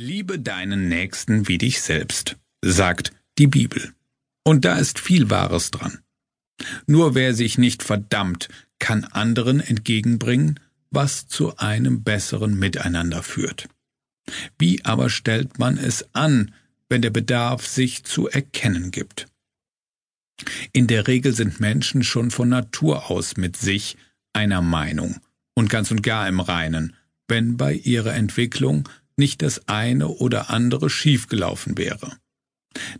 Liebe 0.00 0.38
deinen 0.38 0.88
Nächsten 0.88 1.48
wie 1.48 1.58
dich 1.58 1.80
selbst, 1.80 2.36
sagt 2.64 3.10
die 3.36 3.48
Bibel. 3.48 3.92
Und 4.44 4.64
da 4.64 4.78
ist 4.78 5.00
viel 5.00 5.28
Wahres 5.28 5.72
dran. 5.72 5.98
Nur 6.86 7.16
wer 7.16 7.34
sich 7.34 7.58
nicht 7.58 7.82
verdammt, 7.82 8.48
kann 8.78 9.02
anderen 9.02 9.58
entgegenbringen, 9.58 10.60
was 10.92 11.26
zu 11.26 11.56
einem 11.56 12.04
besseren 12.04 12.56
Miteinander 12.56 13.24
führt. 13.24 13.68
Wie 14.56 14.84
aber 14.84 15.10
stellt 15.10 15.58
man 15.58 15.76
es 15.76 16.06
an, 16.14 16.54
wenn 16.88 17.02
der 17.02 17.10
Bedarf 17.10 17.66
sich 17.66 18.04
zu 18.04 18.28
erkennen 18.28 18.92
gibt? 18.92 19.26
In 20.72 20.86
der 20.86 21.08
Regel 21.08 21.32
sind 21.32 21.58
Menschen 21.58 22.04
schon 22.04 22.30
von 22.30 22.48
Natur 22.48 23.10
aus 23.10 23.36
mit 23.36 23.56
sich 23.56 23.96
einer 24.32 24.62
Meinung 24.62 25.16
und 25.54 25.68
ganz 25.68 25.90
und 25.90 26.04
gar 26.04 26.28
im 26.28 26.38
Reinen, 26.38 26.94
wenn 27.26 27.56
bei 27.56 27.72
ihrer 27.72 28.14
Entwicklung 28.14 28.88
nicht 29.18 29.42
das 29.42 29.68
eine 29.68 30.08
oder 30.08 30.50
andere 30.50 30.90
schiefgelaufen 30.90 31.76
wäre. 31.78 32.16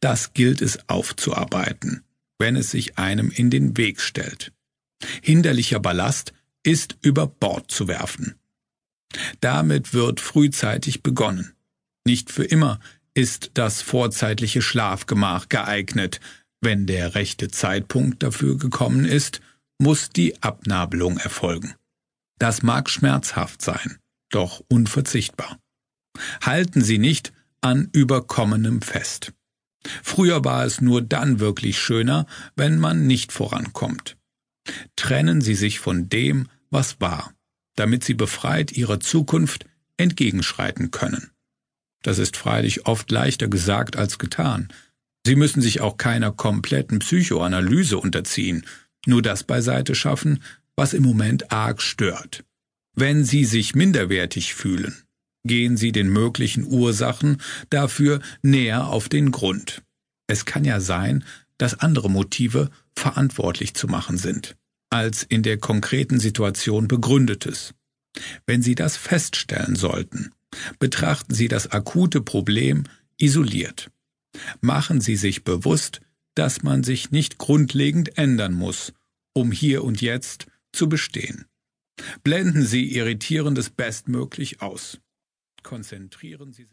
Das 0.00 0.32
gilt 0.32 0.62
es 0.62 0.88
aufzuarbeiten, 0.88 2.04
wenn 2.38 2.56
es 2.56 2.70
sich 2.70 2.98
einem 2.98 3.30
in 3.30 3.50
den 3.50 3.76
Weg 3.76 4.00
stellt. 4.00 4.52
Hinderlicher 5.22 5.80
Ballast 5.80 6.32
ist 6.62 6.96
über 7.02 7.26
Bord 7.26 7.70
zu 7.70 7.88
werfen. 7.88 8.36
Damit 9.40 9.92
wird 9.92 10.20
frühzeitig 10.20 11.02
begonnen. 11.02 11.52
Nicht 12.06 12.30
für 12.30 12.44
immer 12.44 12.80
ist 13.14 13.52
das 13.54 13.82
vorzeitliche 13.82 14.62
Schlafgemach 14.62 15.48
geeignet. 15.48 16.20
Wenn 16.60 16.86
der 16.86 17.14
rechte 17.14 17.48
Zeitpunkt 17.48 18.22
dafür 18.22 18.56
gekommen 18.58 19.04
ist, 19.04 19.40
muss 19.78 20.10
die 20.10 20.42
Abnabelung 20.42 21.18
erfolgen. 21.18 21.74
Das 22.38 22.62
mag 22.62 22.90
schmerzhaft 22.90 23.62
sein, 23.62 23.98
doch 24.30 24.62
unverzichtbar. 24.68 25.58
Halten 26.42 26.82
Sie 26.82 26.98
nicht 26.98 27.32
an 27.60 27.88
Überkommenem 27.92 28.82
fest. 28.82 29.32
Früher 30.02 30.44
war 30.44 30.64
es 30.64 30.80
nur 30.80 31.02
dann 31.02 31.40
wirklich 31.40 31.78
schöner, 31.78 32.26
wenn 32.56 32.78
man 32.78 33.06
nicht 33.06 33.32
vorankommt. 33.32 34.16
Trennen 34.96 35.40
Sie 35.40 35.54
sich 35.54 35.78
von 35.78 36.08
dem, 36.08 36.48
was 36.70 37.00
war, 37.00 37.34
damit 37.76 38.04
Sie 38.04 38.14
befreit 38.14 38.72
Ihrer 38.72 39.00
Zukunft 39.00 39.66
entgegenschreiten 39.96 40.90
können. 40.90 41.30
Das 42.02 42.18
ist 42.18 42.36
freilich 42.36 42.86
oft 42.86 43.10
leichter 43.10 43.48
gesagt 43.48 43.96
als 43.96 44.18
getan. 44.18 44.68
Sie 45.26 45.36
müssen 45.36 45.62
sich 45.62 45.80
auch 45.80 45.96
keiner 45.96 46.32
kompletten 46.32 46.98
Psychoanalyse 46.98 47.98
unterziehen, 47.98 48.66
nur 49.06 49.22
das 49.22 49.44
beiseite 49.44 49.94
schaffen, 49.94 50.42
was 50.76 50.92
im 50.92 51.02
Moment 51.02 51.50
arg 51.50 51.80
stört. 51.80 52.44
Wenn 52.94 53.24
Sie 53.24 53.44
sich 53.44 53.74
minderwertig 53.74 54.54
fühlen, 54.54 55.03
gehen 55.44 55.76
Sie 55.76 55.92
den 55.92 56.08
möglichen 56.08 56.64
Ursachen 56.64 57.40
dafür 57.70 58.20
näher 58.42 58.88
auf 58.88 59.08
den 59.08 59.30
Grund. 59.30 59.82
Es 60.26 60.44
kann 60.44 60.64
ja 60.64 60.80
sein, 60.80 61.24
dass 61.58 61.78
andere 61.78 62.10
Motive 62.10 62.70
verantwortlich 62.96 63.74
zu 63.74 63.86
machen 63.86 64.16
sind, 64.16 64.56
als 64.90 65.22
in 65.22 65.42
der 65.42 65.58
konkreten 65.58 66.18
Situation 66.18 66.88
begründetes. 66.88 67.74
Wenn 68.46 68.62
Sie 68.62 68.74
das 68.74 68.96
feststellen 68.96 69.76
sollten, 69.76 70.30
betrachten 70.78 71.34
Sie 71.34 71.48
das 71.48 71.70
akute 71.70 72.20
Problem 72.20 72.84
isoliert. 73.18 73.90
Machen 74.60 75.00
Sie 75.00 75.16
sich 75.16 75.44
bewusst, 75.44 76.00
dass 76.34 76.62
man 76.62 76.82
sich 76.82 77.10
nicht 77.10 77.38
grundlegend 77.38 78.18
ändern 78.18 78.54
muss, 78.54 78.92
um 79.34 79.52
hier 79.52 79.84
und 79.84 80.00
jetzt 80.00 80.46
zu 80.72 80.88
bestehen. 80.88 81.44
Blenden 82.24 82.66
Sie 82.66 82.96
Irritierendes 82.96 83.70
bestmöglich 83.70 84.60
aus 84.60 84.98
konzentrieren 85.64 86.52
Sie 86.52 86.62
sich 86.62 86.72